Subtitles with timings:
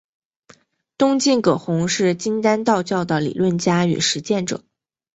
[0.97, 4.63] 东晋葛洪是金丹道教的理论家与实践者。